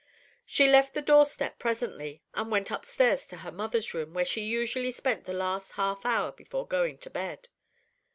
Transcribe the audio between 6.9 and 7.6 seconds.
to bed.